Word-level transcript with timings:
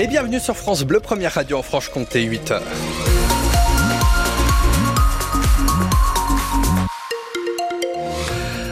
Et 0.00 0.06
bienvenue 0.06 0.38
sur 0.38 0.56
France 0.56 0.84
Bleu, 0.84 1.00
première 1.00 1.32
radio 1.32 1.58
en 1.58 1.62
Franche-Comté, 1.62 2.24
8h. 2.24 2.60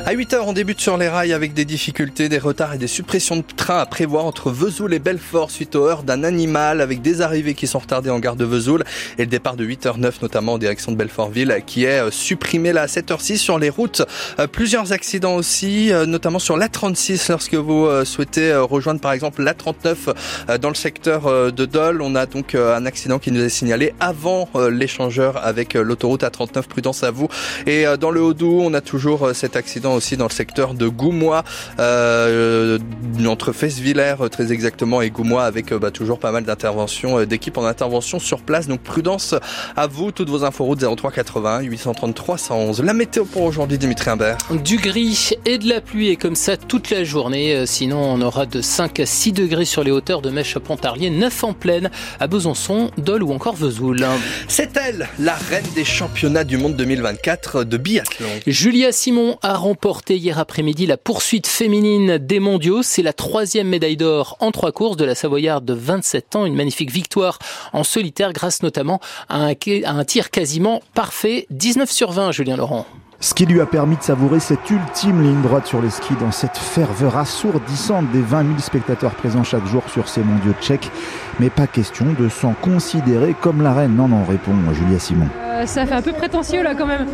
À 0.08 0.14
8h, 0.14 0.36
on 0.46 0.52
débute 0.52 0.80
sur 0.80 0.96
les 0.96 1.08
rails 1.08 1.32
avec 1.32 1.52
des 1.52 1.64
difficultés, 1.64 2.28
des 2.28 2.38
retards 2.38 2.74
et 2.74 2.78
des 2.78 2.86
suppressions 2.86 3.38
de 3.38 3.42
trains 3.56 3.80
à 3.80 3.86
prévoir 3.86 4.24
entre 4.24 4.52
Vesoul 4.52 4.94
et 4.94 5.00
Belfort 5.00 5.50
suite 5.50 5.74
aux 5.74 5.84
heures 5.84 6.04
d'un 6.04 6.22
animal 6.22 6.80
avec 6.80 7.02
des 7.02 7.22
arrivées 7.22 7.54
qui 7.54 7.66
sont 7.66 7.80
retardées 7.80 8.10
en 8.10 8.20
gare 8.20 8.36
de 8.36 8.44
Vesoul 8.44 8.84
et 9.18 9.22
le 9.22 9.26
départ 9.26 9.56
de 9.56 9.66
8h09 9.66 10.12
notamment 10.22 10.52
en 10.52 10.58
direction 10.58 10.92
de 10.92 10.96
Belfortville 10.96 11.60
qui 11.66 11.86
est 11.86 12.04
euh, 12.04 12.12
supprimé 12.12 12.72
là 12.72 12.82
à 12.82 12.86
7h06 12.86 13.38
sur 13.38 13.58
les 13.58 13.68
routes. 13.68 14.02
Euh, 14.38 14.46
plusieurs 14.46 14.92
accidents 14.92 15.34
aussi, 15.34 15.92
euh, 15.92 16.06
notamment 16.06 16.38
sur 16.38 16.56
l'A36 16.56 17.28
lorsque 17.28 17.54
vous 17.56 17.88
souhaitez 18.04 18.54
rejoindre 18.54 19.00
par 19.00 19.10
exemple 19.10 19.42
l'A39 19.42 20.58
dans 20.60 20.68
le 20.68 20.76
secteur 20.76 21.52
de 21.52 21.64
Dole. 21.64 22.00
On 22.00 22.14
a 22.14 22.26
donc 22.26 22.54
un 22.54 22.86
accident 22.86 23.18
qui 23.18 23.32
nous 23.32 23.42
est 23.42 23.48
signalé 23.48 23.92
avant 23.98 24.48
l'échangeur 24.70 25.44
avec 25.44 25.74
l'autoroute 25.74 26.22
A39. 26.22 26.62
Prudence 26.68 27.02
à 27.02 27.10
vous. 27.10 27.26
Et 27.66 27.86
dans 27.98 28.12
le 28.12 28.22
Haut-Doubs, 28.22 28.60
on 28.60 28.72
a 28.72 28.80
toujours 28.80 29.30
cet 29.34 29.56
accident 29.56 29.95
aussi 29.96 30.16
dans 30.16 30.26
le 30.26 30.32
secteur 30.32 30.74
de 30.74 30.88
Goumois, 30.88 31.42
euh, 31.80 32.78
entre 33.26 33.52
Fesvillers 33.52 34.16
euh, 34.20 34.28
très 34.28 34.52
exactement 34.52 35.02
et 35.02 35.10
Goumois 35.10 35.44
avec 35.44 35.72
euh, 35.72 35.78
bah, 35.78 35.90
toujours 35.90 36.18
pas 36.18 36.30
mal 36.30 36.44
d'interventions 36.44 37.24
d'équipes 37.24 37.58
en 37.58 37.64
intervention 37.64 38.18
sur 38.18 38.40
place. 38.40 38.68
Donc 38.68 38.80
prudence 38.80 39.34
à 39.76 39.86
vous, 39.86 40.12
toutes 40.12 40.28
vos 40.28 40.44
infos 40.44 40.64
routes 40.64 40.84
03 40.84 41.10
80 41.10 41.60
833 41.60 42.38
111. 42.38 42.82
La 42.82 42.92
météo 42.92 43.24
pour 43.24 43.42
aujourd'hui, 43.42 43.78
Dimitri 43.78 44.10
Imbert. 44.10 44.38
Du 44.64 44.76
gris 44.76 45.30
et 45.44 45.58
de 45.58 45.68
la 45.68 45.80
pluie 45.80 46.08
et 46.08 46.16
comme 46.16 46.36
ça 46.36 46.56
toute 46.56 46.90
la 46.90 47.04
journée. 47.04 47.64
Sinon, 47.66 47.98
on 47.98 48.20
aura 48.20 48.46
de 48.46 48.60
5 48.60 49.00
à 49.00 49.06
6 49.06 49.32
degrés 49.32 49.64
sur 49.64 49.82
les 49.82 49.90
hauteurs 49.90 50.22
de 50.22 50.30
Mèche 50.30 50.56
à 50.56 50.60
Pontarlier, 50.60 51.10
9 51.10 51.44
en 51.44 51.52
pleine 51.52 51.90
à 52.20 52.26
Besançon, 52.26 52.90
Dole 52.98 53.22
ou 53.22 53.32
encore 53.32 53.56
Vesoul. 53.56 54.06
C'est 54.48 54.76
elle, 54.76 55.08
la 55.18 55.34
reine 55.34 55.64
des 55.74 55.84
championnats 55.84 56.44
du 56.44 56.56
monde 56.56 56.76
2024 56.76 57.64
de 57.64 57.76
biathlon. 57.76 58.26
Julia 58.46 58.92
Simon 58.92 59.38
a 59.42 59.54
remporté 59.54 59.85
Porté 59.86 60.16
hier 60.16 60.40
après-midi 60.40 60.84
la 60.84 60.96
poursuite 60.96 61.46
féminine 61.46 62.18
des 62.18 62.40
mondiaux. 62.40 62.82
C'est 62.82 63.04
la 63.04 63.12
troisième 63.12 63.68
médaille 63.68 63.96
d'or 63.96 64.36
en 64.40 64.50
trois 64.50 64.72
courses 64.72 64.96
de 64.96 65.04
la 65.04 65.14
Savoyarde 65.14 65.64
de 65.64 65.74
27 65.74 66.34
ans. 66.34 66.44
Une 66.44 66.56
magnifique 66.56 66.90
victoire 66.90 67.38
en 67.72 67.84
solitaire 67.84 68.32
grâce 68.32 68.64
notamment 68.64 68.98
à 69.28 69.36
un, 69.44 69.52
à 69.52 69.90
un 69.92 70.04
tir 70.04 70.32
quasiment 70.32 70.82
parfait. 70.94 71.46
19 71.50 71.88
sur 71.88 72.10
20, 72.10 72.32
Julien 72.32 72.56
Laurent. 72.56 72.84
Ce 73.20 73.32
qui 73.32 73.46
lui 73.46 73.60
a 73.60 73.66
permis 73.66 73.96
de 73.96 74.02
savourer 74.02 74.40
cette 74.40 74.68
ultime 74.68 75.22
ligne 75.22 75.42
droite 75.42 75.68
sur 75.68 75.80
les 75.80 75.90
skis 75.90 76.16
dans 76.16 76.32
cette 76.32 76.56
ferveur 76.56 77.16
assourdissante 77.16 78.10
des 78.10 78.22
20 78.22 78.42
000 78.42 78.58
spectateurs 78.58 79.14
présents 79.14 79.44
chaque 79.44 79.66
jour 79.66 79.84
sur 79.88 80.08
ces 80.08 80.24
mondiaux 80.24 80.54
tchèques. 80.60 80.90
Mais 81.38 81.48
pas 81.48 81.68
question 81.68 82.06
de 82.18 82.28
s'en 82.28 82.54
considérer 82.54 83.36
comme 83.40 83.62
la 83.62 83.72
reine. 83.72 83.94
Non, 83.94 84.08
non, 84.08 84.24
répond 84.24 84.52
Julia 84.72 84.98
Simon. 84.98 85.28
Ça 85.64 85.86
fait 85.86 85.94
un 85.94 86.02
peu 86.02 86.12
prétentieux 86.12 86.62
là 86.62 86.74
quand 86.74 86.86
même. 86.86 87.06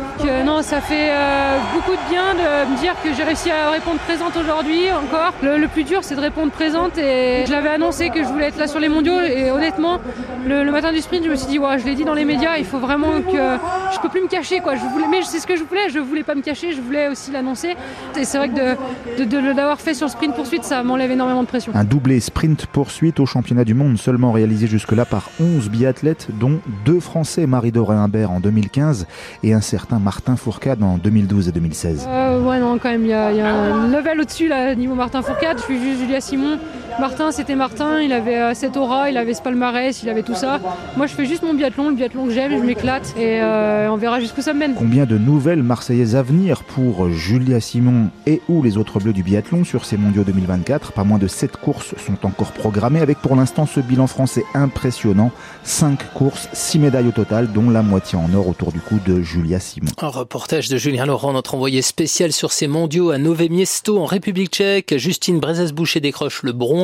Non, 0.45 0.61
ça 0.61 0.81
fait 0.81 1.09
euh, 1.11 1.57
beaucoup 1.73 1.91
de 1.91 2.09
bien 2.09 2.33
de 2.33 2.71
me 2.71 2.77
dire 2.79 2.95
que 3.03 3.13
j'ai 3.13 3.23
réussi 3.23 3.49
à 3.49 3.69
répondre 3.69 3.99
présente 3.99 4.35
aujourd'hui 4.35 4.91
encore. 4.91 5.33
Le, 5.41 5.67
plus 5.67 5.83
dur 5.83 5.99
c'est 6.03 6.15
de 6.15 6.19
répondre 6.19 6.51
présente 6.51 6.97
et 6.97 7.45
je 7.45 7.51
l'avais 7.51 7.69
annoncé 7.69 8.09
que 8.09 8.23
je 8.23 8.27
voulais 8.27 8.47
être 8.47 8.57
là 8.57 8.67
sur 8.67 8.79
les 8.79 8.89
mondiaux 8.89 9.21
et 9.21 9.49
honnêtement 9.49 9.99
le, 10.45 10.69
matin 10.71 10.91
du 10.91 10.99
sprint 10.99 11.23
je 11.23 11.29
me 11.29 11.35
suis 11.35 11.47
dit 11.47 11.59
ouais, 11.59 11.79
je 11.79 11.85
l'ai 11.85 11.95
dit 11.95 12.03
dans 12.03 12.13
les 12.13 12.25
médias, 12.25 12.57
il 12.57 12.65
faut 12.65 12.79
vraiment 12.79 13.21
que 13.21 13.57
je 13.93 13.99
peux 14.01 14.09
plus 14.09 14.21
me 14.21 14.27
cacher 14.27 14.59
quoi. 14.59 14.75
Je 14.75 14.81
voulais, 14.81 15.07
mais 15.09 15.21
c'est 15.23 15.39
ce 15.39 15.47
que 15.47 15.55
je 15.55 15.63
voulais, 15.63 15.89
je 15.89 15.99
voulais 15.99 16.23
pas 16.23 16.35
me 16.35 16.41
cacher, 16.41 16.73
je 16.73 16.81
voulais 16.81 17.07
aussi 17.07 17.31
l'annoncer. 17.31 17.75
Et 18.19 18.25
c'est 18.25 18.37
vrai 18.37 18.49
que 18.49 19.23
de, 19.23 19.53
d'avoir 19.53 19.79
fait 19.79 19.93
sur 19.93 20.09
sprint 20.09 20.35
poursuite 20.35 20.63
ça 20.63 20.83
m'enlève 20.83 21.11
énormément 21.11 21.43
de 21.43 21.47
pression. 21.47 21.71
Un 21.75 21.83
doublé 21.83 22.19
sprint 22.19 22.65
poursuite 22.67 23.19
au 23.19 23.25
championnat 23.25 23.63
du 23.63 23.73
monde 23.73 23.97
seulement 23.97 24.31
réalisé 24.31 24.67
jusque-là 24.67 25.05
par 25.05 25.29
11 25.39 25.69
biathlètes 25.69 26.27
dont 26.39 26.59
deux 26.85 26.99
Français, 26.99 27.47
Marie-Doré 27.47 27.95
Imbert 27.95 28.31
en 28.33 28.39
2015 28.39 29.07
et 29.43 29.53
un 29.53 29.61
certain 29.61 29.99
Martin 29.99 30.35
Fourcade 30.35 30.83
en 30.83 30.97
2012 30.97 31.49
et 31.49 31.51
2016. 31.51 32.07
Euh, 32.07 32.41
ouais, 32.41 32.59
non, 32.59 32.77
quand 32.77 32.89
même, 32.89 33.03
il 33.03 33.09
y, 33.09 33.13
a 33.13 33.27
un 33.27 33.87
level 33.87 34.21
au-dessus, 34.21 34.47
là, 34.47 34.75
niveau 34.75 34.95
Martin 34.95 35.21
Fourcade. 35.21 35.57
Je 35.59 35.63
suis 35.63 35.81
juste 35.81 36.01
Julia 36.01 36.21
Simon. 36.21 36.57
Martin, 36.99 37.31
c'était 37.31 37.55
Martin, 37.55 38.01
il 38.01 38.13
avait 38.13 38.37
euh, 38.37 38.53
cette 38.53 38.77
aura, 38.77 39.09
il 39.09 39.17
avait 39.17 39.33
ce 39.33 39.41
palmarès, 39.41 40.03
il 40.03 40.09
avait 40.09 40.21
tout 40.21 40.35
ça. 40.35 40.59
Moi, 40.95 41.07
je 41.07 41.13
fais 41.13 41.25
juste 41.25 41.43
mon 41.43 41.53
biathlon, 41.53 41.89
le 41.89 41.95
biathlon 41.95 42.25
que 42.25 42.31
j'aime, 42.31 42.51
je 42.51 42.63
m'éclate 42.63 43.13
et 43.17 43.41
euh, 43.41 43.89
on 43.89 43.97
verra 43.97 44.19
jusqu'où 44.19 44.41
ça 44.41 44.53
me 44.53 44.59
mène. 44.59 44.75
Combien 44.75 45.05
de 45.05 45.17
nouvelles 45.17 45.63
Marseillaises 45.63 46.15
à 46.15 46.21
venir 46.21 46.63
pour 46.63 47.09
Julia 47.09 47.59
Simon 47.59 48.09
et 48.27 48.41
ou 48.47 48.61
les 48.61 48.77
autres 48.77 48.99
bleus 48.99 49.13
du 49.13 49.23
biathlon 49.23 49.63
sur 49.63 49.85
ces 49.85 49.97
mondiaux 49.97 50.23
2024 50.23 50.91
Pas 50.91 51.03
moins 51.03 51.17
de 51.17 51.27
7 51.27 51.57
courses 51.57 51.95
sont 51.97 52.25
encore 52.25 52.51
programmées 52.51 53.01
avec 53.01 53.17
pour 53.19 53.35
l'instant 53.35 53.65
ce 53.65 53.79
bilan 53.79 54.07
français 54.07 54.43
impressionnant. 54.53 55.31
5 55.63 56.13
courses, 56.13 56.47
6 56.53 56.79
médailles 56.79 57.07
au 57.07 57.11
total, 57.11 57.51
dont 57.51 57.69
la 57.69 57.81
moitié 57.81 58.17
en 58.17 58.31
or 58.33 58.47
autour 58.47 58.71
du 58.71 58.79
cou 58.79 58.99
de 59.05 59.21
Julia 59.21 59.59
Simon. 59.59 59.91
Un 59.99 60.07
reportage 60.09 60.69
de 60.69 60.77
Julien 60.77 61.05
Laurent, 61.05 61.33
notre 61.33 61.55
envoyé 61.55 61.81
spécial 61.81 62.31
sur 62.31 62.51
ces 62.51 62.67
mondiaux 62.67 63.09
à 63.09 63.17
Nové 63.17 63.49
Miesto 63.49 63.99
en 63.99 64.05
République 64.05 64.51
tchèque. 64.51 64.95
Justine 64.97 65.39
Brezes-Boucher 65.39 65.99
décroche 65.99 66.43
le 66.43 66.51
bronze 66.51 66.82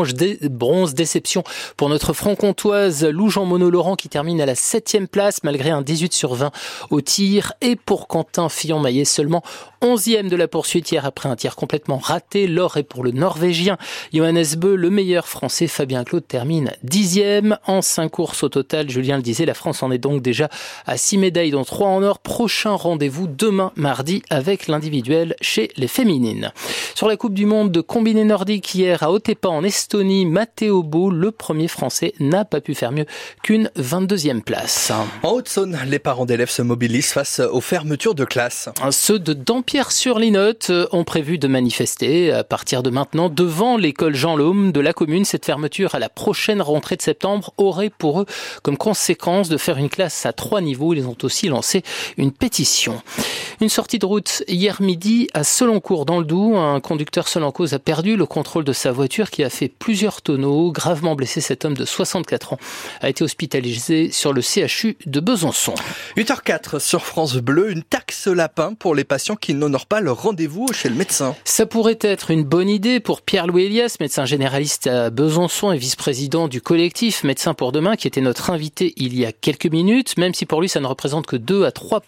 bronze, 0.49 0.93
déception 0.93 1.43
pour 1.77 1.89
notre 1.89 2.13
franc-comtoise 2.13 3.05
Lou 3.05 3.29
Jean 3.29 3.45
Monod 3.45 3.71
Laurent 3.71 3.95
qui 3.95 4.09
termine 4.09 4.41
à 4.41 4.45
la 4.45 4.55
7 4.55 4.89
place 5.11 5.43
malgré 5.43 5.69
un 5.69 5.81
18 5.81 6.13
sur 6.13 6.33
20 6.33 6.51
au 6.89 7.01
tir 7.01 7.53
et 7.61 7.75
pour 7.75 8.07
Quentin 8.07 8.49
Fillon-Maillet 8.49 9.05
seulement 9.05 9.43
11e 9.81 10.27
de 10.27 10.35
la 10.35 10.47
poursuite 10.47 10.91
hier 10.91 11.05
après 11.05 11.29
un 11.29 11.35
tir 11.35 11.55
complètement 11.55 11.97
raté. 11.97 12.47
L'or 12.47 12.77
est 12.77 12.83
pour 12.83 13.03
le 13.03 13.11
Norvégien 13.11 13.77
Johannes 14.13 14.55
Beu, 14.57 14.75
le 14.75 14.89
meilleur 14.89 15.27
français 15.27 15.67
Fabien 15.67 16.03
Claude 16.03 16.27
termine 16.27 16.71
10e 16.85 17.57
en 17.65 17.81
5 17.81 18.09
courses 18.09 18.43
au 18.43 18.49
total. 18.49 18.89
Julien 18.89 19.17
le 19.17 19.23
disait, 19.23 19.45
la 19.45 19.53
France 19.53 19.83
en 19.83 19.91
est 19.91 19.97
donc 19.97 20.21
déjà 20.21 20.49
à 20.85 20.97
6 20.97 21.17
médailles 21.17 21.51
dont 21.51 21.63
3 21.63 21.87
en 21.87 22.03
or. 22.03 22.19
Prochain 22.19 22.75
rendez-vous 22.75 23.27
demain 23.27 23.71
mardi 23.75 24.21
avec 24.29 24.67
l'individuel 24.67 25.35
chez 25.41 25.69
les 25.77 25.87
féminines. 25.87 26.51
Sur 26.95 27.07
la 27.07 27.17
Coupe 27.17 27.33
du 27.33 27.45
Monde 27.45 27.71
de 27.71 27.81
combiné 27.81 28.23
nordique 28.23 28.75
hier 28.75 29.03
à 29.03 29.11
Otepa 29.11 29.49
en 29.49 29.63
Estonie, 29.63 29.88
Matteo 29.95 30.83
Beau, 30.83 31.09
le 31.09 31.31
premier 31.31 31.67
français, 31.67 32.13
n'a 32.19 32.45
pas 32.45 32.61
pu 32.61 32.75
faire 32.75 32.91
mieux 32.91 33.05
qu'une 33.43 33.71
22e 33.77 34.41
place. 34.41 34.91
En 35.23 35.29
Haute-Saône, 35.29 35.77
les 35.87 35.99
parents 35.99 36.25
d'élèves 36.25 36.49
se 36.49 36.61
mobilisent 36.61 37.11
face 37.11 37.39
aux 37.39 37.61
fermetures 37.61 38.15
de 38.15 38.25
classes. 38.25 38.69
Ceux 38.91 39.19
de 39.19 39.33
Dampierre-sur-Linotte 39.33 40.71
ont 40.91 41.03
prévu 41.03 41.37
de 41.37 41.47
manifester 41.47 42.31
à 42.31 42.43
partir 42.43 42.83
de 42.83 42.89
maintenant 42.89 43.29
devant 43.29 43.77
l'école 43.77 44.15
Jean 44.15 44.35
Laume 44.35 44.71
de 44.71 44.79
la 44.79 44.93
commune. 44.93 45.25
Cette 45.25 45.45
fermeture 45.45 45.95
à 45.95 45.99
la 45.99 46.09
prochaine 46.09 46.61
rentrée 46.61 46.95
de 46.95 47.01
septembre 47.01 47.53
aurait 47.57 47.89
pour 47.89 48.21
eux 48.21 48.25
comme 48.63 48.77
conséquence 48.77 49.49
de 49.49 49.57
faire 49.57 49.77
une 49.77 49.89
classe 49.89 50.25
à 50.25 50.33
trois 50.33 50.61
niveaux. 50.61 50.93
Ils 50.93 51.07
ont 51.07 51.17
aussi 51.23 51.47
lancé 51.47 51.83
une 52.17 52.31
pétition. 52.31 53.01
Une 53.61 53.69
sortie 53.69 53.99
de 53.99 54.05
route 54.05 54.43
hier 54.47 54.81
midi 54.81 55.29
à 55.33 55.43
Seloncourt 55.43 56.05
dans 56.05 56.19
le 56.19 56.25
Doubs. 56.25 56.55
Un 56.55 56.79
conducteur 56.79 57.27
seul 57.27 57.43
en 57.43 57.51
cause 57.51 57.73
a 57.73 57.79
perdu 57.79 58.15
le 58.15 58.25
contrôle 58.25 58.63
de 58.63 58.73
sa 58.73 58.91
voiture 58.91 59.29
qui 59.31 59.43
a 59.43 59.49
fait 59.49 59.69
plusieurs 59.79 60.21
tonneaux. 60.21 60.71
Gravement 60.71 61.15
blessé, 61.15 61.41
cet 61.41 61.65
homme 61.65 61.75
de 61.75 61.85
64 61.85 62.53
ans 62.53 62.59
a 63.01 63.09
été 63.09 63.23
hospitalisé 63.23 64.11
sur 64.11 64.33
le 64.33 64.41
CHU 64.41 64.97
de 65.05 65.19
Besançon. 65.19 65.73
8h04 66.17 66.79
sur 66.79 67.05
France 67.05 67.37
Bleu, 67.37 67.71
une 67.71 67.83
taxe 67.83 68.27
lapin 68.27 68.73
pour 68.73 68.93
les 68.93 69.03
patients 69.03 69.35
qui 69.35 69.53
n'honorent 69.53 69.87
pas 69.87 70.01
leur 70.01 70.21
rendez-vous 70.21 70.67
chez 70.73 70.89
le 70.89 70.95
médecin. 70.95 71.35
Ça 71.45 71.65
pourrait 71.65 71.99
être 72.01 72.31
une 72.31 72.43
bonne 72.43 72.69
idée 72.69 72.99
pour 72.99 73.21
Pierre-Louis 73.21 73.65
Elias, 73.65 73.95
médecin 73.99 74.25
généraliste 74.25 74.87
à 74.87 75.09
Besançon 75.09 75.71
et 75.71 75.77
vice-président 75.77 76.47
du 76.47 76.61
collectif 76.61 77.23
Médecins 77.23 77.53
pour 77.53 77.71
demain, 77.71 77.95
qui 77.95 78.07
était 78.07 78.21
notre 78.21 78.49
invité 78.49 78.93
il 78.97 79.17
y 79.17 79.25
a 79.25 79.31
quelques 79.31 79.67
minutes, 79.67 80.17
même 80.17 80.33
si 80.33 80.45
pour 80.45 80.61
lui 80.61 80.69
ça 80.69 80.79
ne 80.79 80.87
représente 80.87 81.25
que 81.25 81.35
2 81.35 81.65
à 81.65 81.71
3 81.71 82.01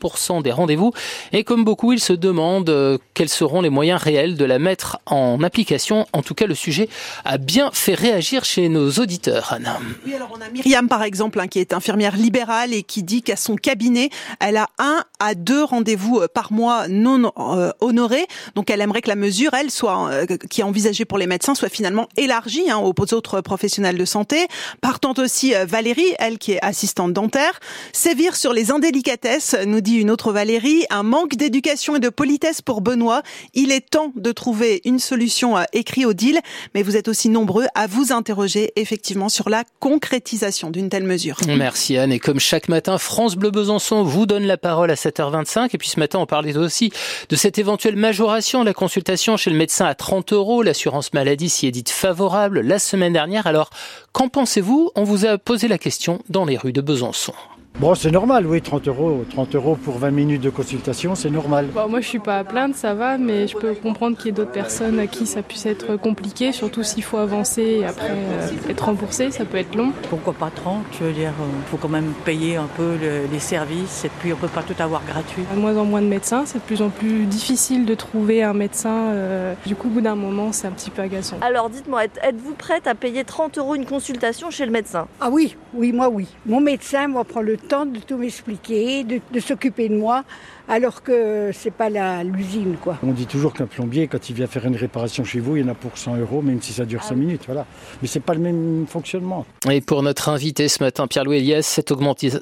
des 0.44 0.52
rendez-vous. 0.52 0.92
Et 1.32 1.44
comme 1.44 1.64
beaucoup, 1.64 1.94
il 1.94 2.00
se 2.00 2.14
demande 2.14 2.70
euh, 2.70 2.98
quels 3.14 3.30
seront 3.30 3.62
les 3.62 3.70
moyens 3.70 4.02
réels 4.02 4.36
de 4.36 4.46
la 4.46 4.60
mettre 4.60 5.00
en 5.06 5.42
application. 5.44 6.08
En 6.14 6.22
tout 6.22 6.34
cas, 6.34 6.48
le 6.48 6.56
sujet 6.56 6.90
a 7.26 7.38
bien 7.38 7.61
fait 7.74 7.94
réagir 7.94 8.44
chez 8.46 8.70
nos 8.70 8.90
auditeurs, 8.92 9.54
Anna. 9.54 9.80
Oui, 10.06 10.14
alors 10.14 10.30
on 10.36 10.42
a 10.42 10.50
Myriam 10.50 10.88
par 10.88 11.04
exemple, 11.04 11.40
hein, 11.40 11.48
qui 11.48 11.60
est 11.60 11.74
infirmière 11.74 12.16
libérale 12.16 12.74
et 12.74 12.84
qui 12.84 13.04
dit 13.04 13.22
qu'à 13.22 13.36
son 13.36 13.56
cabinet, 13.56 14.10
elle 14.40 14.58
a 14.58 14.68
un 14.80 15.04
à 15.20 15.36
deux 15.36 15.64
rendez-vous 15.64 16.20
euh, 16.20 16.28
par 16.28 16.52
mois 16.52 16.88
non 16.88 17.32
euh, 17.38 17.72
honorés. 17.80 18.26
Donc 18.56 18.70
elle 18.70 18.82
aimerait 18.82 19.02
que 19.02 19.10
la 19.10 19.16
mesure, 19.16 19.54
elle, 19.54 19.70
soit 19.70 20.10
euh, 20.10 20.26
qui 20.50 20.62
est 20.62 20.64
envisagée 20.64 21.06
pour 21.06 21.18
les 21.18 21.28
médecins, 21.28 21.56
soit 21.56 21.70
finalement 21.70 22.08
élargie 22.18 22.70
hein, 22.70 22.78
aux 22.78 22.94
autres 23.14 23.42
professionnels 23.42 23.98
de 23.98 24.06
santé. 24.06 24.48
Partant 24.82 25.14
aussi 25.18 25.54
Valérie, 25.68 26.14
elle 26.20 26.38
qui 26.38 26.54
est 26.54 26.64
assistante 26.64 27.14
dentaire, 27.14 27.60
sévir 27.94 28.36
sur 28.36 28.54
les 28.54 28.72
indélicatesses, 28.72 29.56
nous 29.66 29.82
dit 29.82 29.98
une 29.98 30.10
autre 30.10 30.32
Valérie, 30.32 30.86
un 30.90 31.04
manque 31.04 31.36
d'éducation 31.36 31.96
et 31.96 32.00
de 32.00 32.10
politesse 32.10 32.62
pour 32.62 32.82
Benoît. 32.82 33.22
Il 33.54 33.72
est 33.72 33.90
temps 33.90 34.14
de 34.16 34.32
trouver 34.32 34.82
une 34.86 35.00
solution 35.00 35.56
écrite 35.74 36.06
au 36.06 36.14
deal, 36.14 36.40
mais 36.74 36.84
vous 36.84 36.96
êtes 36.96 37.08
aussi 37.08 37.30
nombreux 37.30 37.51
à 37.76 37.88
vous 37.88 38.12
interroger 38.12 38.72
effectivement 38.76 39.30
sur 39.30 39.50
la 39.50 39.64
concrétisation 39.80 40.70
d'une 40.70 40.90
telle 40.90 41.04
mesure. 41.04 41.38
Merci 41.48 41.98
Anne. 41.98 42.12
Et 42.12 42.20
comme 42.20 42.40
chaque 42.40 42.70
matin, 42.70 42.98
France 42.98 43.36
Bleu 43.36 43.52
Besançon 43.52 44.04
vous 44.04 44.26
donne 44.26 44.46
la 44.46 44.58
parole 44.58 44.92
à 44.92 44.96
7h25. 44.96 45.70
Et 45.74 45.78
puis 45.78 45.90
ce 45.90 46.00
matin, 46.00 46.20
on 46.20 46.26
parlait 46.26 46.58
aussi 46.58 46.92
de 47.30 47.36
cette 47.36 47.60
éventuelle 47.60 47.96
majoration 47.96 48.62
de 48.62 48.66
la 48.66 48.74
consultation 48.74 49.38
chez 49.38 49.50
le 49.50 49.58
médecin 49.58 49.86
à 49.86 49.96
30 49.96 50.34
euros. 50.34 50.64
L'assurance 50.64 51.14
maladie 51.14 51.50
s'y 51.50 51.68
est 51.68 51.72
dite 51.72 51.90
favorable 51.90 52.62
la 52.62 52.80
semaine 52.80 53.14
dernière. 53.14 53.48
Alors, 53.48 53.70
qu'en 54.12 54.30
pensez-vous? 54.30 54.92
On 54.96 55.04
vous 55.04 55.26
a 55.26 55.38
posé 55.38 55.68
la 55.68 55.78
question 55.78 56.20
dans 56.30 56.46
les 56.46 56.58
rues 56.58 56.74
de 56.74 56.82
Besançon. 56.82 57.34
Bon, 57.82 57.96
c'est 57.96 58.12
normal, 58.12 58.46
oui, 58.46 58.62
30 58.62 58.90
euros. 58.90 59.26
30 59.32 59.56
euros 59.56 59.76
pour 59.76 59.98
20 59.98 60.12
minutes 60.12 60.42
de 60.42 60.52
consultation, 60.52 61.16
c'est 61.16 61.32
normal. 61.32 61.70
Bon, 61.74 61.90
moi, 61.90 62.00
je 62.00 62.08
suis 62.08 62.20
pas 62.20 62.38
à 62.38 62.44
plaindre, 62.44 62.76
ça 62.76 62.94
va, 62.94 63.18
mais 63.18 63.48
je 63.48 63.58
peux 63.58 63.74
comprendre 63.74 64.16
qu'il 64.18 64.28
y 64.28 64.30
ait 64.30 64.34
d'autres 64.34 64.52
personnes 64.52 65.00
à 65.00 65.08
qui 65.08 65.26
ça 65.26 65.42
puisse 65.42 65.66
être 65.66 65.96
compliqué, 65.96 66.52
surtout 66.52 66.84
s'il 66.84 67.02
faut 67.02 67.18
avancer 67.18 67.64
et 67.64 67.86
après 67.86 68.12
euh, 68.12 68.70
être 68.70 68.86
remboursé, 68.86 69.32
ça 69.32 69.46
peut 69.46 69.58
être 69.58 69.74
long. 69.74 69.94
Pourquoi 70.12 70.34
pas 70.34 70.52
30 70.54 70.84
Je 71.00 71.06
veux 71.06 71.12
dire, 71.12 71.34
il 71.40 71.44
euh, 71.44 71.62
faut 71.72 71.78
quand 71.78 71.90
même 71.90 72.14
payer 72.24 72.58
un 72.58 72.68
peu 72.78 72.98
les 73.32 73.40
services 73.40 74.06
et 74.06 74.12
puis 74.20 74.32
on 74.32 74.36
peut 74.36 74.48
pas 74.48 74.62
tout 74.62 74.80
avoir 74.80 75.02
gratuit. 75.04 75.42
De 75.52 75.60
moins 75.60 75.76
en 75.76 75.86
moins 75.86 76.04
de 76.04 76.08
médecins, 76.08 76.44
c'est 76.46 76.60
de 76.60 76.64
plus 76.64 76.84
en 76.84 76.90
plus 76.90 77.26
difficile 77.26 77.86
de 77.88 77.96
trouver 77.96 78.44
un 78.44 78.54
médecin. 78.54 78.96
Euh, 79.14 79.56
du 79.66 79.76
coup, 79.76 79.88
au 79.88 79.92
bout 79.92 80.02
d'un 80.02 80.14
moment, 80.14 80.52
c'est 80.52 80.68
un 80.68 80.72
petit 80.72 80.92
peu 80.92 81.02
agaçant. 81.02 81.38
Alors, 81.42 81.72
dites-moi, 81.72 82.04
êtes-vous 82.04 82.54
prête 82.54 82.86
à 82.86 82.94
payer 82.94 83.24
30 83.24 83.58
euros 83.58 83.74
une 83.74 83.88
consultation 83.88 84.52
chez 84.52 84.68
le 84.68 84.72
médecin? 84.72 85.08
Ah 85.20 85.30
oui, 85.32 85.56
oui, 85.74 85.94
moi 85.94 86.10
oui. 86.10 86.28
Mon 86.46 86.62
médecin 86.62 87.08
va 87.12 87.24
prendre 87.24 87.48
le 87.48 87.58
temps 87.62 87.86
de 87.86 88.00
tout 88.00 88.18
m'expliquer, 88.18 89.04
de, 89.04 89.20
de 89.32 89.40
s'occuper 89.40 89.90
de 89.90 89.96
moi, 89.96 90.24
alors 90.68 91.04
que 91.04 91.52
c'est 91.54 91.72
pas 91.72 91.90
l'usine 92.24 92.78
quoi. 92.82 92.98
On 93.04 93.12
dit 93.12 93.26
toujours 93.26 93.54
qu'un 93.54 93.66
plombier, 93.66 94.08
quand 94.08 94.30
il 94.30 94.36
vient 94.36 94.48
faire 94.48 94.66
une 94.66 94.76
réparation 94.76 95.24
chez 95.24 95.40
vous, 95.40 95.58
il 95.58 95.66
y 95.66 95.66
en 95.66 95.72
a 95.72 95.76
pour 95.76 95.98
100 95.98 96.18
euros, 96.18 96.42
même 96.42 96.62
si 96.62 96.74
ça 96.74 96.86
dure 96.86 97.04
5 97.04 97.16
minutes, 97.16 97.44
voilà. 97.46 97.66
Mais 98.02 98.08
c'est 98.08 98.20
pas 98.20 98.34
le 98.34 98.40
même 98.40 98.86
fonctionnement. 98.88 99.46
Et 99.70 99.82
pour 99.82 100.04
notre 100.04 100.30
invité 100.30 100.68
ce 100.68 100.84
matin, 100.84 101.08
Pierre-Louis 101.08 101.38
Elias, 101.38 101.64
cette, 101.64 101.94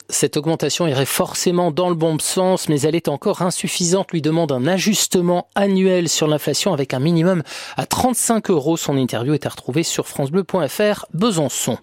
cette 0.09 0.37
augmentation 0.37 0.87
irait 0.87 1.05
forcément 1.05 1.71
dans 1.71 1.89
le 1.89 1.95
bon 1.95 2.17
sens, 2.19 2.69
mais 2.69 2.81
elle 2.81 2.95
est 2.95 3.07
encore 3.07 3.41
insuffisante. 3.41 4.11
Lui 4.11 4.21
demande 4.21 4.51
un 4.51 4.67
ajustement 4.67 5.47
annuel 5.55 6.09
sur 6.09 6.27
l'inflation 6.27 6.73
avec 6.73 6.93
un 6.93 6.99
minimum 6.99 7.43
à 7.77 7.85
35 7.85 8.49
euros. 8.49 8.77
Son 8.77 8.97
interview 8.97 9.33
est 9.33 9.45
à 9.45 9.49
retrouver 9.49 9.83
sur 9.83 10.07
francebleu.fr 10.07 11.05
Besançon. 11.13 11.77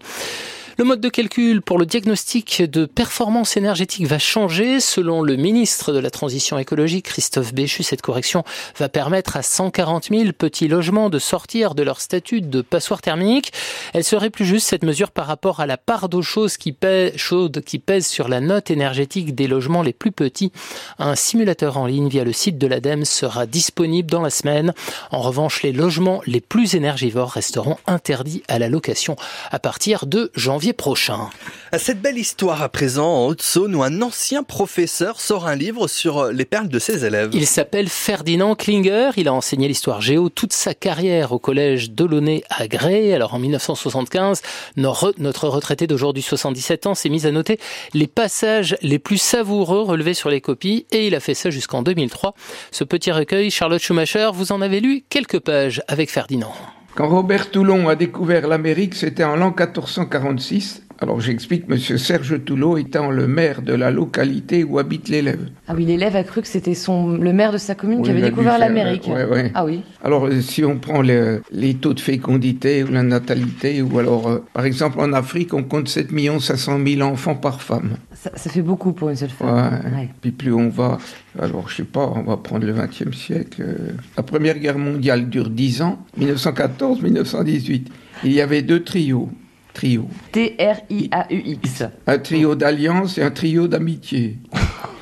Le 0.79 0.83
mode 0.83 1.01
de 1.01 1.09
calcul 1.09 1.63
pour 1.63 1.79
le 1.79 1.87
diagnostic 1.87 2.61
de 2.61 2.85
performance 2.85 3.57
énergétique 3.57 4.05
va 4.05 4.19
changer. 4.19 4.79
Selon 4.79 5.23
le 5.23 5.35
ministre 5.35 5.91
de 5.91 5.97
la 5.97 6.11
Transition 6.11 6.59
écologique, 6.59 7.07
Christophe 7.07 7.51
Béchu, 7.51 7.81
cette 7.81 8.03
correction 8.03 8.43
va 8.77 8.87
permettre 8.87 9.37
à 9.37 9.41
140 9.41 10.09
000 10.11 10.33
petits 10.37 10.67
logements 10.67 11.09
de 11.09 11.17
sortir 11.17 11.73
de 11.73 11.81
leur 11.81 11.99
statut 11.99 12.41
de 12.41 12.61
passoire 12.61 13.01
thermique. 13.01 13.53
Elle 13.95 14.03
serait 14.03 14.29
plus 14.29 14.45
juste, 14.45 14.67
cette 14.67 14.83
mesure, 14.83 15.09
par 15.09 15.25
rapport 15.25 15.61
à 15.61 15.65
la 15.65 15.77
part 15.77 16.09
d'eau 16.09 16.21
chaude 16.21 16.51
qui 16.51 16.73
pèse, 16.73 18.05
sur 18.05 18.27
la 18.27 18.39
note 18.39 18.69
énergétique 18.69 19.33
des 19.33 19.47
logements 19.47 19.81
les 19.81 19.93
plus 19.93 20.11
petits. 20.11 20.51
Un 20.99 21.15
simulateur 21.15 21.77
en 21.77 21.87
ligne 21.87 22.07
via 22.07 22.23
le 22.23 22.33
site 22.33 22.59
de 22.59 22.67
l'ADEME 22.67 23.03
sera 23.03 23.47
disponible 23.47 24.11
dans 24.11 24.21
la 24.21 24.29
semaine. 24.29 24.75
En 25.09 25.21
revanche, 25.21 25.63
les 25.63 25.71
logements 25.71 26.21
les 26.27 26.39
plus 26.39 26.75
énergivores 26.75 27.31
resteront 27.31 27.77
interdits 27.87 28.43
à 28.47 28.59
la 28.59 28.69
location 28.69 29.15
à 29.49 29.57
partir 29.57 30.05
de 30.05 30.29
janvier 30.35 30.66
prochain. 30.73 31.29
Cette 31.77 32.01
belle 32.01 32.17
histoire 32.17 32.61
à 32.61 32.69
présent 32.69 33.07
en 33.07 33.27
Haute-Saône 33.27 33.75
où 33.75 33.83
un 33.83 34.01
ancien 34.01 34.43
professeur 34.43 35.19
sort 35.19 35.47
un 35.47 35.55
livre 35.55 35.87
sur 35.87 36.27
les 36.31 36.45
perles 36.45 36.69
de 36.69 36.79
ses 36.79 37.03
élèves. 37.03 37.31
Il 37.33 37.45
s'appelle 37.45 37.89
Ferdinand 37.89 38.55
Klinger. 38.55 39.11
Il 39.17 39.27
a 39.27 39.33
enseigné 39.33 39.67
l'histoire 39.67 40.01
géo 40.01 40.29
toute 40.29 40.53
sa 40.53 40.73
carrière 40.73 41.33
au 41.33 41.39
collège 41.39 41.91
Delaunay 41.91 42.43
à 42.49 42.67
Gré. 42.67 43.13
Alors 43.13 43.33
en 43.33 43.39
1975, 43.39 44.41
notre 44.77 45.47
retraité 45.49 45.87
d'aujourd'hui 45.87 46.23
77 46.23 46.87
ans 46.87 46.95
s'est 46.95 47.09
mis 47.09 47.25
à 47.25 47.31
noter 47.31 47.59
les 47.93 48.07
passages 48.07 48.77
les 48.81 48.99
plus 48.99 49.17
savoureux 49.17 49.81
relevés 49.81 50.13
sur 50.13 50.29
les 50.29 50.41
copies 50.41 50.85
et 50.91 51.07
il 51.07 51.15
a 51.15 51.19
fait 51.19 51.33
ça 51.33 51.49
jusqu'en 51.49 51.81
2003. 51.83 52.33
Ce 52.71 52.83
petit 52.83 53.11
recueil, 53.11 53.51
Charlotte 53.51 53.81
Schumacher, 53.81 54.29
vous 54.33 54.51
en 54.51 54.61
avez 54.61 54.79
lu 54.79 55.03
quelques 55.09 55.39
pages 55.39 55.81
avec 55.87 56.09
Ferdinand. 56.09 56.53
Quand 56.97 57.09
Robert 57.09 57.51
Toulon 57.51 57.89
a 57.89 57.95
découvert 57.95 58.47
l'Amérique, 58.47 58.95
c'était 58.95 59.23
en 59.23 59.35
l'an 59.35 59.53
1446 59.55 60.86
alors 60.99 61.21
j'explique, 61.21 61.67
Monsieur 61.67 61.97
Serge 61.97 62.43
Toulot 62.43 62.77
étant 62.77 63.11
le 63.11 63.27
maire 63.27 63.61
de 63.61 63.73
la 63.73 63.91
localité 63.91 64.63
où 64.63 64.79
habite 64.79 65.09
l'élève. 65.09 65.49
Ah 65.67 65.73
oui, 65.75 65.85
l'élève 65.85 66.15
a 66.15 66.23
cru 66.23 66.41
que 66.41 66.47
c'était 66.47 66.73
son 66.73 67.09
le 67.09 67.33
maire 67.33 67.51
de 67.51 67.59
sa 67.59 67.75
commune 67.75 68.01
qui 68.01 68.09
avait 68.09 68.21
découvert 68.21 68.57
l'Amérique. 68.57 69.09
Ah 69.53 69.63
oui. 69.63 69.81
Alors 70.03 70.25
euh, 70.25 70.41
si 70.41 70.65
on 70.65 70.77
prend 70.77 71.01
les, 71.01 71.73
taux 71.79 71.93
de 71.93 71.99
fécondité 71.99 72.83
ou 72.83 72.91
la 72.91 73.03
natalité, 73.03 73.81
ou 73.83 73.99
alors 73.99 74.27
euh, 74.27 74.43
par 74.53 74.65
exemple 74.65 74.99
en 74.99 75.13
Afrique, 75.13 75.53
on 75.53 75.63
compte 75.63 75.87
7 75.87 76.09
500 76.39 76.79
000 76.85 77.01
enfants 77.01 77.35
par 77.35 77.61
femme. 77.61 77.97
Ça, 78.13 78.49
fait 78.49 78.63
beaucoup 78.63 78.93
pour 78.93 79.09
une 79.09 79.15
seule 79.15 79.29
femme. 79.29 79.81
Ouais. 79.95 80.09
Puis 80.21 80.31
plus 80.31 80.53
on 80.53 80.69
va, 80.69 80.97
alors 81.39 81.69
je 81.69 81.75
sais 81.75 81.83
pas, 81.83 82.11
on 82.15 82.23
va 82.23 82.37
prendre 82.37 82.65
le 82.65 82.73
XXe 82.73 83.15
siècle. 83.15 83.61
Euh, 83.61 83.91
la 84.15 84.23
Première 84.23 84.57
Guerre 84.57 84.79
mondiale 84.79 85.29
dure 85.29 85.51
10 85.51 85.83
ans, 85.83 85.99
1914-1918. 86.19 87.83
Il 88.23 88.31
y 88.31 88.41
avait 88.41 88.63
deux 88.63 88.83
trios 88.83 89.29
trio. 89.77 90.07
T-R-I-A-U-X. 90.31 91.83
Un 92.07 92.17
trio 92.17 92.55
d'alliance 92.55 93.19
et 93.19 93.21
un 93.21 93.29
trio 93.29 93.67
d'amitié. 93.67 94.39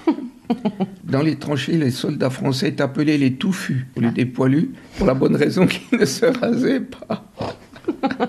Dans 1.06 1.22
les 1.22 1.38
tranchées, 1.38 1.78
les 1.78 1.92
soldats 1.92 2.30
français 2.30 2.70
étaient 2.70 2.84
appelés 2.84 3.18
les 3.18 3.36
touffus, 3.36 3.88
ou 3.96 4.02
les 4.02 4.12
dépoilus, 4.12 4.72
pour 4.98 5.08
la 5.08 5.14
bonne 5.14 5.38
raison 5.38 5.66
qu'ils 5.66 5.98
ne 5.98 6.06
se 6.06 6.26
rasaient 6.26 6.82
pas. 6.82 7.26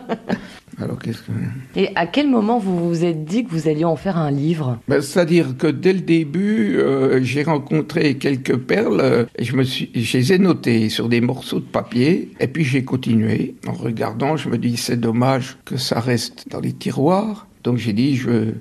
Alors 1.07 1.17
qu'est-ce 1.17 1.23
que... 1.23 1.79
Et 1.79 1.89
à 1.95 2.07
quel 2.07 2.29
moment 2.29 2.59
vous 2.59 2.89
vous 2.89 3.05
êtes 3.05 3.25
dit 3.25 3.45
que 3.45 3.51
vous 3.51 3.69
alliez 3.69 3.85
en 3.85 3.97
faire 3.97 4.17
un 4.17 4.31
livre? 4.31 4.79
Ben, 4.89 5.01
C'est-à-dire 5.01 5.57
que 5.57 5.67
dès 5.67 5.93
le 5.93 6.01
début, 6.01 6.77
euh, 6.79 7.23
j'ai 7.23 7.43
rencontré 7.43 8.17
quelques 8.17 8.57
perles 8.57 9.01
euh, 9.01 9.25
et 9.37 9.45
je 9.45 9.57
me 9.57 9.63
suis, 9.63 9.91
je 9.95 10.19
les 10.19 10.33
ai 10.33 10.39
notées 10.39 10.89
sur 10.89 11.09
des 11.09 11.21
morceaux 11.21 11.61
de 11.61 11.65
papier 11.65 12.31
et 12.41 12.47
puis 12.47 12.65
j'ai 12.65 12.85
continué. 12.85 13.55
En 13.67 13.73
regardant, 13.73 14.37
je 14.37 14.49
me 14.49 14.59
dis 14.59 14.77
c'est 14.77 15.01
dommage 15.01 15.57
que 15.65 15.77
ça 15.77 16.01
reste 16.01 16.47
dans 16.51 16.61
les 16.61 16.73
tiroirs. 16.73 17.47
Donc 17.65 17.79
j'ai 17.79 17.93
dit 17.93 18.17
je 18.17 18.31
vais 18.31 18.55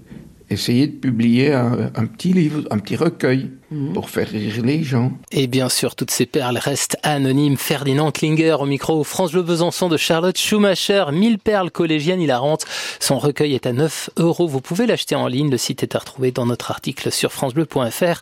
essayer 0.50 0.88
de 0.88 0.94
publier 0.94 1.54
un 1.54 2.06
petit 2.06 2.34
livre, 2.34 2.64
un 2.70 2.78
petit 2.78 2.96
recueil. 2.96 3.50
Mhm. 3.72 3.94
pour 3.94 4.10
faire 4.12 4.28
rire 4.30 4.64
les 4.64 4.84
gens. 4.84 5.12
Et 5.32 5.48
bien 5.48 5.70
sûr, 5.70 5.96
toutes 5.96 6.12
ces 6.12 6.26
perles 6.28 6.58
restent 6.58 6.98
anonymes. 7.02 7.58
Ferdinand 7.58 8.12
Klinger 8.12 8.58
au 8.60 8.66
micro 8.66 9.04
France 9.04 9.34
Le 9.34 9.42
Besançon 9.42 9.90
de 9.90 9.98
Charlotte 9.98 10.38
Schumacher. 10.38 11.06
1000 11.12 11.40
perles 11.40 11.72
collégiennes 11.72 12.22
hilarantes. 12.22 12.66
Son 13.00 13.18
recueil 13.18 13.56
est 13.56 13.66
à 13.66 13.74
9 13.74 14.12
euros. 14.18 14.48
Vous 14.48 14.62
pouvez 14.62 14.86
l'acheter 14.86 15.16
en 15.16 15.28
ligne. 15.28 15.50
Le 15.50 15.58
site 15.58 15.82
est 15.82 15.96
à 15.96 16.00
retrouver 16.00 16.32
dans 16.32 16.46
notre 16.46 16.70
article 16.70 17.12
sur 17.12 17.32
francebleu.fr. 17.32 18.22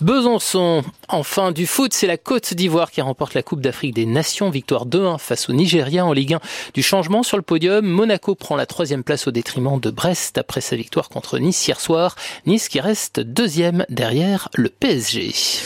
Besançon. 0.00 0.82
Enfin, 1.08 1.50
du 1.52 1.66
foot, 1.66 1.92
c'est 1.92 2.06
la 2.06 2.16
Côte 2.16 2.54
d'Ivoire 2.54 2.90
qui 2.90 3.00
remporte 3.00 3.34
la 3.34 3.42
Coupe 3.42 3.60
d'Afrique 3.60 3.94
des 3.94 4.06
Nations. 4.06 4.48
Victoire 4.50 4.86
2-1 4.86 5.18
face 5.18 5.48
au 5.48 5.52
Nigeria 5.52 6.06
en 6.06 6.12
Ligue 6.12 6.34
1. 6.34 6.40
Du 6.72 6.82
changement 6.82 7.22
sur 7.22 7.36
le 7.36 7.42
podium. 7.42 7.84
Monaco 7.84 8.34
prend 8.36 8.54
la 8.54 8.66
troisième 8.66 9.02
place 9.02 9.26
au 9.26 9.32
détriment 9.32 9.80
de 9.80 9.90
Brest 9.90 10.38
après 10.38 10.60
sa 10.60 10.76
victoire 10.76 11.08
contre 11.08 11.38
Nice 11.38 11.66
hier 11.66 11.80
soir. 11.80 12.14
Nice 12.46 12.68
qui 12.68 12.78
reste 12.80 13.18
deuxième 13.20 13.84
derrière 13.88 14.48
le 14.54 14.68
PSG. 14.68 14.93
Pelzig. 14.94 15.60